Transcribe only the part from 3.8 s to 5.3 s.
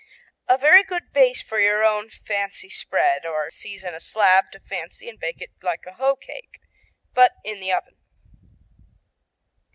a slab to fancy and